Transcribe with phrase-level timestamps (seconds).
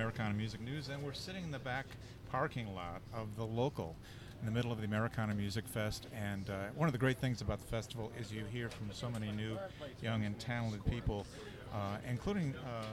[0.00, 1.84] Americana Music News, and we're sitting in the back
[2.30, 3.94] parking lot of the local
[4.40, 6.06] in the middle of the Americana Music Fest.
[6.14, 9.10] And uh, one of the great things about the festival is you hear from so
[9.10, 9.58] many new,
[10.00, 11.26] young, and talented people,
[11.74, 12.84] uh, including uh,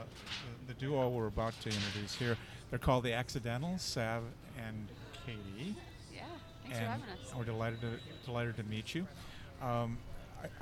[0.66, 2.36] the, the duo we're about to introduce here.
[2.68, 4.22] They're called the Accidentals, Sav
[4.58, 4.86] and
[5.24, 5.74] Katie.
[6.14, 6.24] Yeah,
[6.62, 7.34] thanks and for having us.
[7.34, 7.88] We're delighted to
[8.26, 9.06] delighted to meet you.
[9.62, 9.96] Um,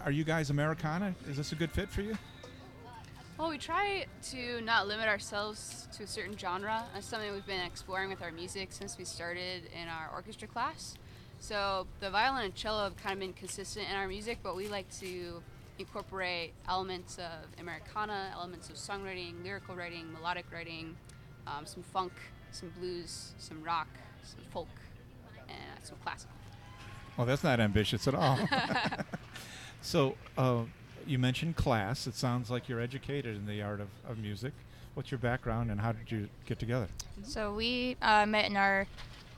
[0.05, 1.13] are you guys Americana?
[1.29, 2.17] Is this a good fit for you?
[3.39, 6.85] Well, we try to not limit ourselves to a certain genre.
[6.95, 10.95] That's something we've been exploring with our music since we started in our orchestra class.
[11.39, 14.69] So the violin and cello have kind of been consistent in our music, but we
[14.69, 15.43] like to
[15.79, 20.97] incorporate elements of Americana, elements of songwriting, lyrical writing, melodic writing,
[21.47, 22.13] um, some funk,
[22.53, 23.89] some blues, some rock,
[24.23, 24.69] some folk,
[25.47, 26.35] and some classical.
[27.19, 28.39] Well, that's not ambitious at all.
[29.83, 30.63] so, uh,
[31.07, 32.07] you mentioned class.
[32.07, 34.53] It sounds like you're educated in the art of, of music.
[34.95, 36.89] What's your background and how did you get together?
[37.23, 38.87] So we uh, met in our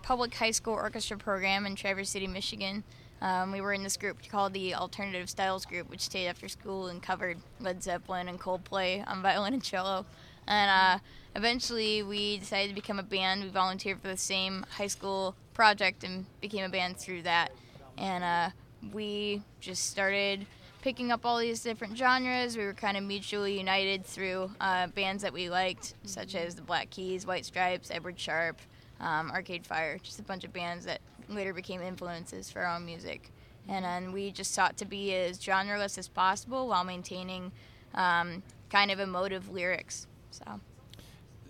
[0.03, 2.85] public high school orchestra program in Traverse City, Michigan.
[3.21, 6.87] Um, we were in this group called the Alternative Styles Group, which stayed after school
[6.87, 10.07] and covered Led Zeppelin and Coldplay on violin and cello.
[10.47, 11.03] And uh,
[11.35, 13.43] eventually, we decided to become a band.
[13.43, 17.51] We volunteered for the same high school project and became a band through that.
[17.99, 18.51] And uh,
[18.93, 20.47] we just started
[20.83, 22.57] picking up all these different genres.
[22.57, 26.63] We were kind of mutually united through uh, bands that we liked, such as the
[26.63, 28.61] Black Keys, White Stripes, Edward Sharpe,
[29.01, 32.85] um, Arcade Fire, just a bunch of bands that later became influences for our own
[32.85, 33.31] music.
[33.69, 37.53] And then we just sought to be as genreless as possible while maintaining
[37.95, 40.07] um, kind of emotive lyrics.
[40.31, 40.61] So.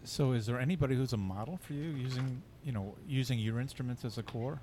[0.04, 4.05] So, is there anybody who's a model for you using, you know, using your instruments
[4.05, 4.58] as a core?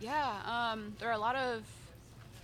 [0.00, 1.62] Yeah, um, there are a lot of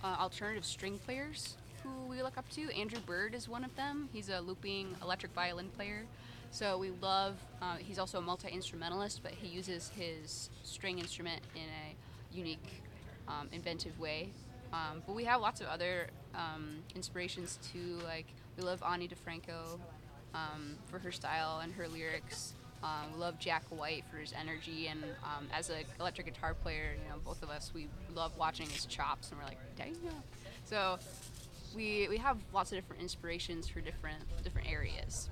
[0.03, 2.69] uh, alternative string players who we look up to.
[2.75, 4.09] Andrew Bird is one of them.
[4.13, 6.05] He's a looping electric violin player.
[6.51, 11.41] So we love, uh, he's also a multi instrumentalist, but he uses his string instrument
[11.55, 12.81] in a unique,
[13.27, 14.29] um, inventive way.
[14.73, 17.99] Um, but we have lots of other um, inspirations too.
[18.03, 18.25] Like,
[18.57, 19.79] we love Ani DiFranco
[20.33, 22.53] um, for her style and her lyrics.
[22.83, 26.95] Um, we love Jack White for his energy, and um, as an electric guitar player,
[27.01, 29.95] you know, both of us we love watching his chops, and we're like, dang.
[30.65, 30.99] So
[31.75, 35.29] we we have lots of different inspirations for different different areas.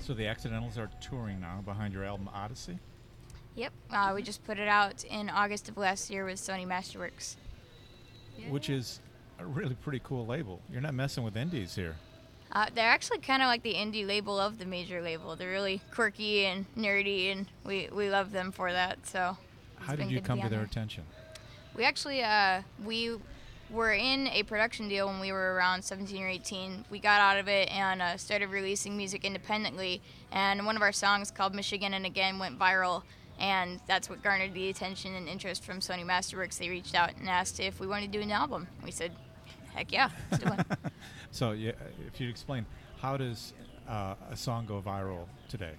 [0.00, 2.78] So the Accidentals are touring now behind your album Odyssey.
[3.54, 7.36] Yep, uh, we just put it out in August of last year with Sony Masterworks.
[8.38, 8.50] Yeah.
[8.50, 9.00] which is
[9.40, 10.60] a really pretty cool label.
[10.70, 11.96] You're not messing with indies here.
[12.52, 15.36] Uh, they're actually kind of like the indie label of the major label.
[15.36, 19.06] They're really quirky and nerdy, and we, we love them for that.
[19.06, 19.36] So,
[19.76, 21.04] How did you come be to their attention?
[21.76, 23.16] We actually uh, we
[23.70, 26.86] were in a production deal when we were around 17 or 18.
[26.90, 30.00] We got out of it and uh, started releasing music independently.
[30.32, 33.02] And one of our songs called "Michigan and Again" went viral,
[33.38, 36.58] and that's what garnered the attention and interest from Sony Masterworks.
[36.58, 38.68] They reached out and asked if we wanted to do an album.
[38.82, 39.12] We said,
[39.74, 40.66] "Heck yeah, let's do it."
[41.30, 41.72] So, yeah,
[42.06, 42.64] if you'd explain,
[43.02, 43.52] how does
[43.86, 45.74] uh, a song go viral today?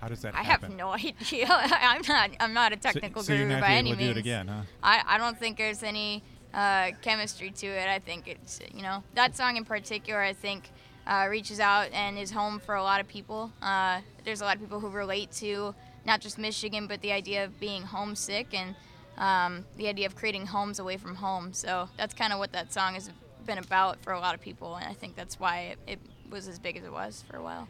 [0.00, 0.46] How does that happen?
[0.48, 0.70] I happen?
[0.70, 1.46] have no idea.
[1.50, 2.30] I'm not.
[2.40, 4.16] I'm not a So- technical so, you're guru not by able any to do means.
[4.16, 4.62] it again, huh?
[4.82, 6.22] I, I don't think there's any
[6.54, 7.88] uh, chemistry to it.
[7.88, 10.20] I think it's you know that song in particular.
[10.22, 10.70] I think
[11.06, 13.52] uh, reaches out and is home for a lot of people.
[13.60, 15.74] Uh, there's a lot of people who relate to
[16.06, 18.74] not just Michigan, but the idea of being homesick and
[19.20, 21.52] um, the idea of creating homes away from home.
[21.52, 23.10] So that's kind of what that song has
[23.46, 25.98] been about for a lot of people, and I think that's why it, it
[26.30, 27.68] was as big as it was for a while.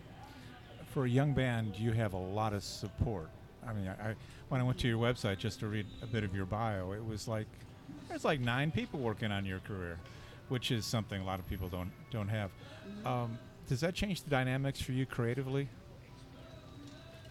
[0.92, 3.28] For a young band, you have a lot of support.
[3.66, 4.14] I mean, I, I
[4.48, 7.04] when I went to your website just to read a bit of your bio, it
[7.04, 7.46] was like
[8.08, 9.98] there's like nine people working on your career,
[10.48, 12.50] which is something a lot of people don't don't have.
[13.04, 13.38] Um,
[13.68, 15.68] does that change the dynamics for you creatively?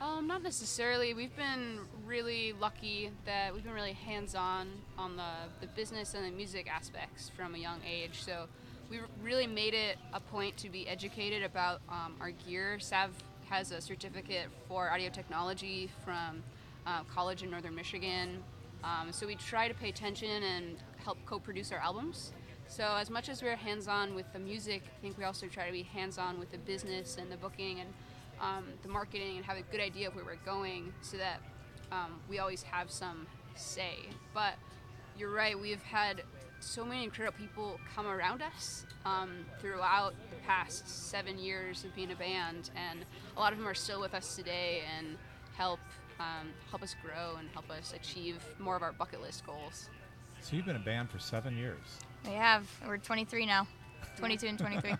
[0.01, 1.13] Um, not necessarily.
[1.13, 6.31] We've been really lucky that we've been really hands-on on the, the business and the
[6.31, 8.23] music aspects from a young age.
[8.23, 8.45] So
[8.89, 12.79] we really made it a point to be educated about um, our gear.
[12.79, 13.11] Sav
[13.49, 16.43] has a certificate for audio technology from
[16.87, 18.41] uh, college in Northern Michigan.
[18.85, 22.31] Um, so we try to pay attention and help co-produce our albums.
[22.67, 25.73] So as much as we're hands-on with the music, I think we also try to
[25.73, 27.89] be hands-on with the business and the booking and
[28.41, 31.41] um, the marketing and have a good idea of where we're going so that
[31.91, 33.97] um, we always have some say.
[34.33, 34.53] But
[35.17, 36.23] you're right, we've had
[36.59, 42.11] so many incredible people come around us um, throughout the past seven years of being
[42.11, 43.05] a band, and
[43.35, 45.17] a lot of them are still with us today and
[45.55, 45.79] help
[46.19, 49.89] um, help us grow and help us achieve more of our bucket list goals.
[50.41, 51.77] So you've been a band for seven years.
[52.25, 52.69] We have.
[52.85, 53.67] We're 23 now.
[54.17, 54.95] 22 and 23.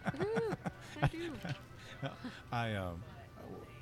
[2.51, 3.01] I um,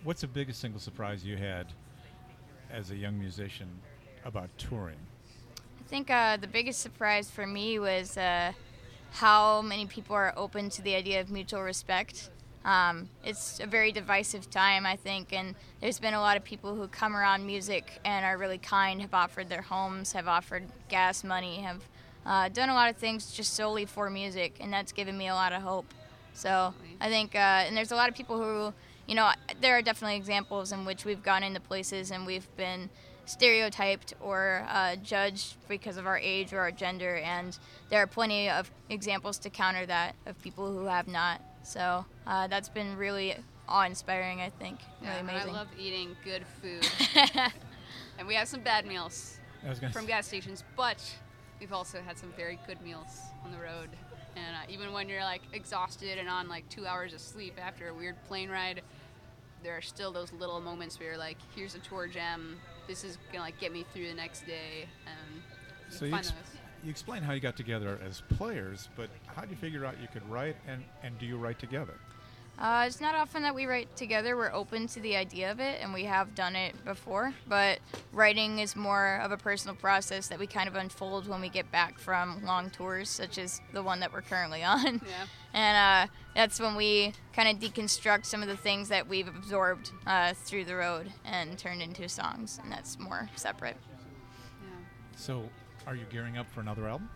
[0.04, 1.68] what's the biggest single surprise you had
[2.72, 3.68] as a young musician
[4.26, 4.98] about touring?
[5.80, 8.52] I think uh, the biggest surprise for me was uh,
[9.12, 12.30] how many people are open to the idea of mutual respect.
[12.66, 16.76] Um, it's a very divisive time, I think, and there's been a lot of people
[16.76, 21.24] who come around music and are really kind, have offered their homes, have offered gas
[21.24, 21.82] money, have
[22.26, 25.34] uh, done a lot of things just solely for music, and that's given me a
[25.34, 25.86] lot of hope.
[26.34, 28.74] So I think, uh, and there's a lot of people who,
[29.08, 29.32] you know,
[29.62, 32.90] there are definitely examples in which we've gone into places and we've been
[33.26, 37.58] stereotyped or uh, judged because of our age or our gender, and
[37.90, 41.42] there are plenty of examples to counter that of people who have not.
[41.64, 43.36] So uh, that's been really
[43.68, 44.80] awe-inspiring, I think.
[45.02, 45.50] Yeah, really and amazing.
[45.50, 46.88] I love eating good food.
[48.18, 51.04] and we have some bad meals I was gonna from gas stations, but
[51.60, 53.90] we've also had some very good meals on the road.
[54.36, 57.90] And uh, even when you're like exhausted and on like two hours of sleep after
[57.90, 58.82] a weird plane ride,
[59.68, 62.56] there are still those little moments where you're like, here's a tour gem.
[62.88, 64.88] This is gonna like get me through the next day.
[65.06, 65.42] And
[65.90, 66.60] So you, find ex- those.
[66.86, 70.08] you explained how you got together as players, but how did you figure out you
[70.08, 71.96] could write, and, and do you write together?
[72.60, 74.36] Uh, it's not often that we write together.
[74.36, 77.34] We're open to the idea of it, and we have done it before.
[77.48, 77.80] But
[78.12, 81.72] writing is more of a personal process that we kind of unfold when we get
[81.72, 85.02] back from long tours, such as the one that we're currently on.
[85.06, 85.26] Yeah.
[85.54, 89.92] And uh, that's when we kind of deconstruct some of the things that we've absorbed
[90.08, 93.78] uh, through the road and turned into songs, and that's more separate.
[94.64, 94.70] Yeah.
[95.16, 95.44] So,
[95.86, 97.10] are you gearing up for another album?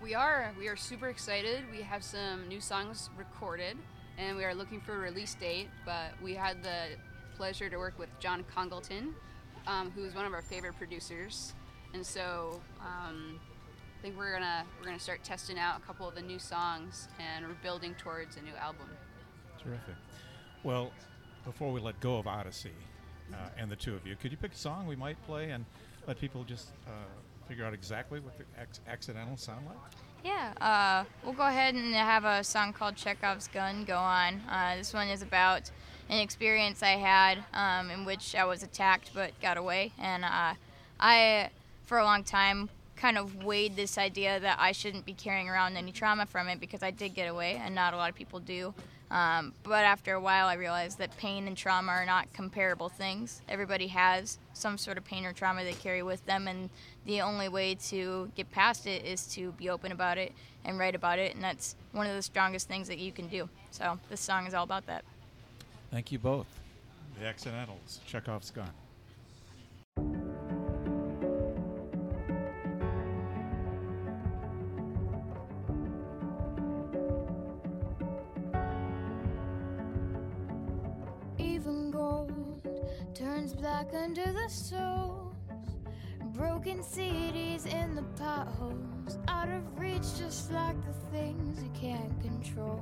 [0.00, 0.52] We are.
[0.58, 1.64] We are super excited.
[1.70, 3.76] We have some new songs recorded,
[4.20, 5.68] and we are looking for a release date.
[5.84, 6.96] But we had the
[7.36, 9.14] pleasure to work with John Congleton,
[9.66, 11.54] um, who is one of our favorite producers,
[11.94, 13.40] and so um,
[13.98, 17.08] I think we're gonna we're gonna start testing out a couple of the new songs,
[17.18, 18.88] and we're building towards a new album.
[19.62, 19.94] Terrific.
[20.62, 20.92] Well,
[21.44, 22.72] before we let go of Odyssey
[23.32, 25.64] uh, and the two of you, could you pick a song we might play and
[26.06, 26.90] let people just uh,
[27.48, 29.76] figure out exactly what the ac- accidentals sound like?
[30.22, 34.42] Yeah, uh, we'll go ahead and have a song called Chekhov's Gun go on.
[34.50, 35.70] Uh, this one is about
[36.10, 39.92] an experience I had um, in which I was attacked but got away.
[39.98, 40.54] And uh,
[40.98, 41.48] I,
[41.86, 45.78] for a long time, kind of weighed this idea that I shouldn't be carrying around
[45.78, 48.40] any trauma from it because I did get away, and not a lot of people
[48.40, 48.74] do.
[49.10, 53.42] Um, but after a while, I realized that pain and trauma are not comparable things.
[53.48, 56.70] Everybody has some sort of pain or trauma they carry with them, and
[57.06, 60.32] the only way to get past it is to be open about it
[60.64, 63.48] and write about it, and that's one of the strongest things that you can do.
[63.72, 65.04] So this song is all about that.
[65.90, 66.46] Thank you both.
[67.18, 68.70] The Accidentals, Chekhov's Gun.
[83.50, 85.34] Turns black under the soles.
[86.34, 89.18] Broken cities in the potholes.
[89.28, 92.80] Out of reach, just like the things you can't control.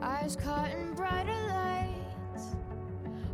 [0.00, 2.56] Eyes caught in brighter lights.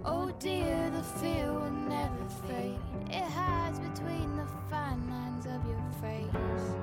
[0.04, 2.78] Oh dear, the fear will never fade.
[3.10, 6.76] It hides between the fine lines of your face.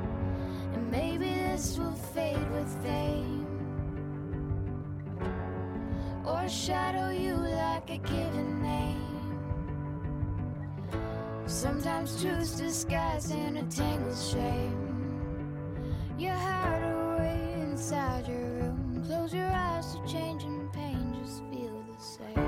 [0.74, 3.45] And maybe this will fade with fame
[6.46, 9.40] or shadow you like a given name.
[11.48, 14.78] Sometimes truth's disguised in a tangled shame.
[16.20, 19.04] You hide away inside your room.
[19.08, 22.45] Close your eyes to change and pain, just feel the same.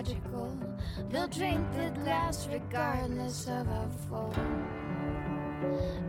[0.00, 0.56] Logical.
[1.10, 4.34] They'll drink the glass regardless of our fault.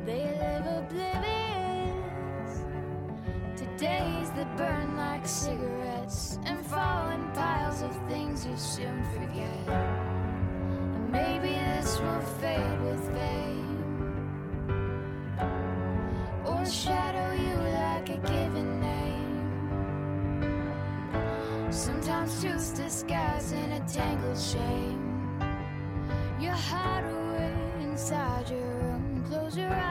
[0.05, 1.91] They live oblivious
[3.57, 9.67] to days that burn like cigarettes and fall in piles of things you soon forget.
[9.67, 12.80] And maybe this will fade
[23.87, 24.99] tangled shame.
[26.39, 29.23] You hide away inside your room.
[29.27, 29.90] Close your eyes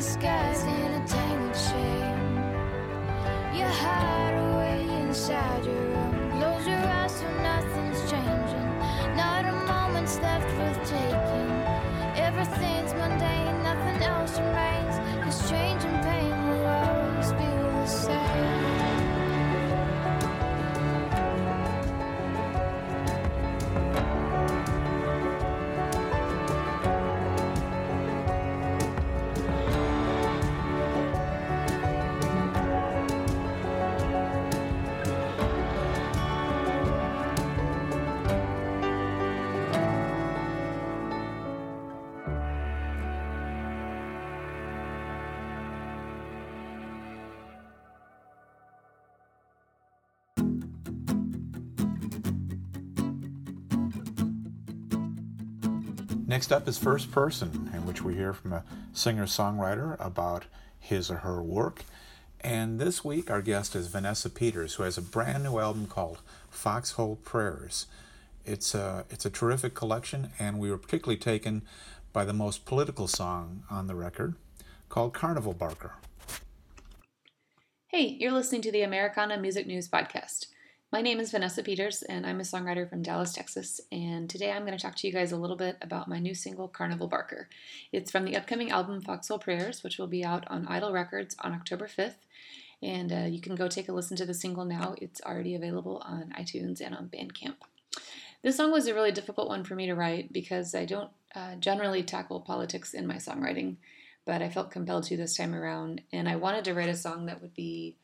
[0.00, 0.77] Sometimes
[56.38, 60.44] Next up is First Person, in which we hear from a singer songwriter about
[60.78, 61.82] his or her work.
[62.42, 66.20] And this week, our guest is Vanessa Peters, who has a brand new album called
[66.48, 67.86] Foxhole Prayers.
[68.46, 71.62] It's a, it's a terrific collection, and we were particularly taken
[72.12, 74.36] by the most political song on the record
[74.88, 75.94] called Carnival Barker.
[77.88, 80.46] Hey, you're listening to the Americana Music News Podcast.
[80.90, 83.78] My name is Vanessa Peters, and I'm a songwriter from Dallas, Texas.
[83.92, 86.34] And today I'm going to talk to you guys a little bit about my new
[86.34, 87.50] single, Carnival Barker.
[87.92, 91.52] It's from the upcoming album Foxhole Prayers, which will be out on Idol Records on
[91.52, 92.14] October 5th.
[92.82, 94.94] And uh, you can go take a listen to the single now.
[94.96, 97.56] It's already available on iTunes and on Bandcamp.
[98.42, 101.56] This song was a really difficult one for me to write because I don't uh,
[101.56, 103.76] generally tackle politics in my songwriting,
[104.24, 106.00] but I felt compelled to this time around.
[106.14, 107.96] And I wanted to write a song that would be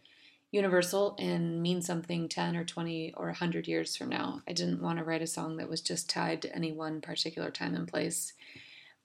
[0.54, 4.40] universal and mean something 10 or 20 or 100 years from now.
[4.48, 7.50] I didn't want to write a song that was just tied to any one particular
[7.50, 8.34] time and place.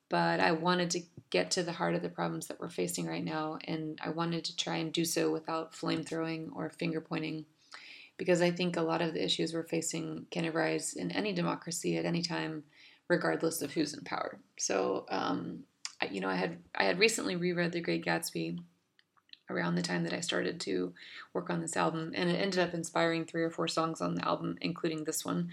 [0.10, 1.02] But I wanted to
[1.32, 4.44] get to the heart of the problems that we're facing right now, and I wanted
[4.46, 7.46] to try and do so without flame throwing or finger pointing,
[8.18, 11.98] because I think a lot of the issues we're facing can arise in any democracy
[11.98, 12.64] at any time,
[13.08, 14.40] regardless of who's in power.
[14.58, 15.64] So, um,
[16.10, 18.60] you know, I had I had recently reread The Great Gatsby
[19.50, 20.94] around the time that I started to
[21.34, 24.28] work on this album, and it ended up inspiring three or four songs on the
[24.28, 25.50] album, including this one.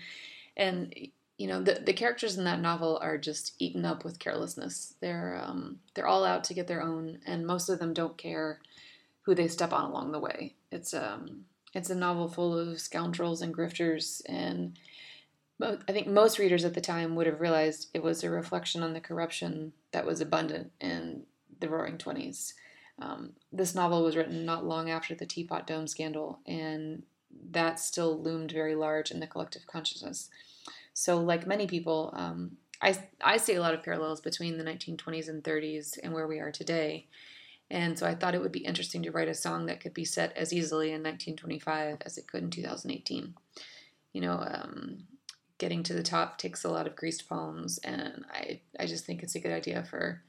[0.57, 0.95] And
[1.39, 4.95] you know, the the characters in that novel are just eaten up with carelessness.
[5.01, 8.61] They're um, they're all out to get their own, and most of them don't care
[9.23, 10.55] who they step on along the way.
[10.71, 14.79] It's um it's a novel full of scoundrels and grifters, and
[15.61, 18.93] I think most readers at the time would have realized it was a reflection on
[18.93, 21.25] the corruption that was abundant in
[21.61, 22.55] the Roaring Twenties.
[22.99, 27.03] Um, this novel was written not long after the Teapot Dome scandal, and
[27.51, 30.31] that still loomed very large in the collective consciousness.
[30.95, 35.29] So, like many people, um, I, I see a lot of parallels between the 1920s
[35.29, 37.07] and 30s and where we are today.
[37.71, 40.05] And so I thought it would be interesting to write a song that could be
[40.05, 43.35] set as easily in 1925 as it could in 2018.
[44.13, 45.05] You know, um,
[45.59, 49.23] getting to the top takes a lot of greased palms, and I, I just think
[49.23, 50.23] it's a good idea for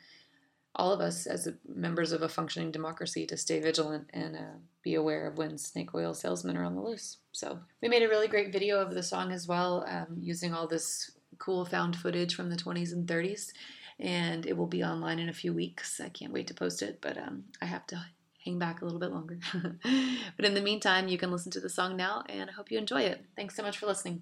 [0.77, 4.93] all of us as members of a functioning democracy to stay vigilant and uh, be
[4.93, 7.17] aware of when snake oil salesmen are on the loose.
[7.31, 10.67] So we made a really great video of the song as well, um, using all
[10.67, 13.51] this cool found footage from the 20s and 30s,
[13.99, 15.99] and it will be online in a few weeks.
[15.99, 18.05] I can't wait to post it, but um, I have to
[18.45, 19.39] hang back a little bit longer.
[20.35, 22.77] but in the meantime, you can listen to the song now, and I hope you
[22.77, 23.25] enjoy it.
[23.35, 24.21] Thanks so much for listening.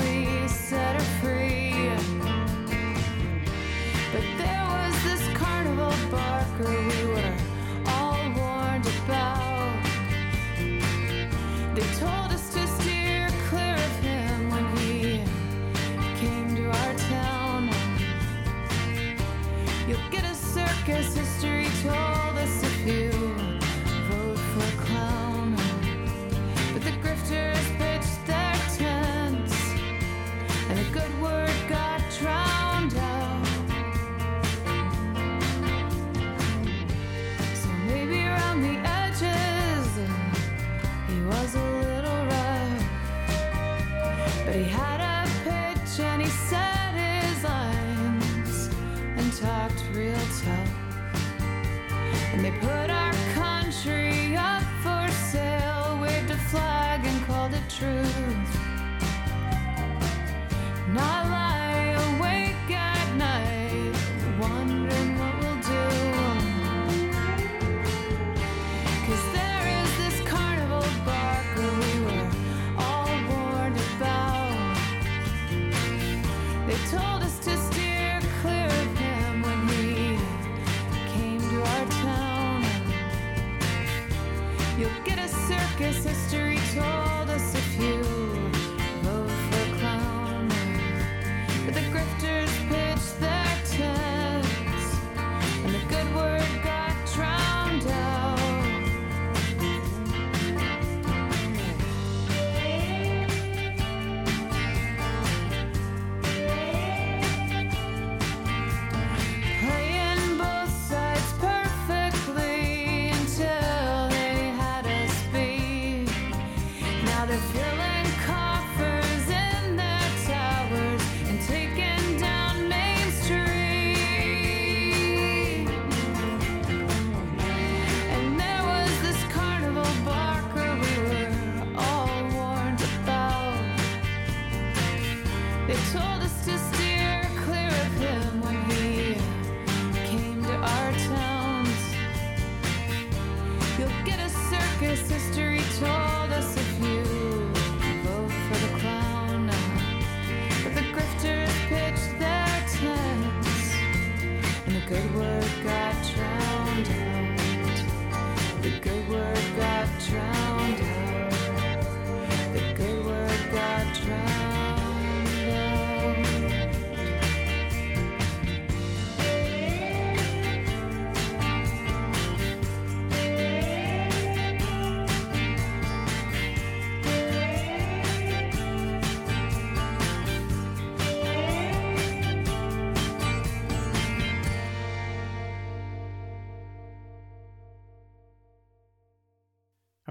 [135.71, 136.30] It told us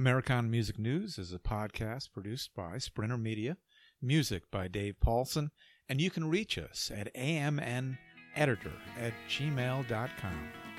[0.01, 3.59] American Music News is a podcast produced by Sprinter Media,
[4.01, 5.51] music by Dave Paulson,
[5.91, 7.99] and you can reach us at amneditor
[8.99, 10.70] at gmail.com.